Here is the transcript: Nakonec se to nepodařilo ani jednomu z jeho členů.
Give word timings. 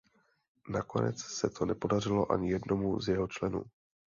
Nakonec 0.69 1.19
se 1.23 1.49
to 1.49 1.65
nepodařilo 1.65 2.31
ani 2.31 2.51
jednomu 2.51 2.99
z 3.01 3.07
jeho 3.07 3.27
členů. 3.27 3.63